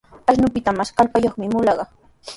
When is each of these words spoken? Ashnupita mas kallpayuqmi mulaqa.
Ashnupita 0.31 0.71
mas 0.77 0.93
kallpayuqmi 0.97 1.47
mulaqa. 1.55 1.83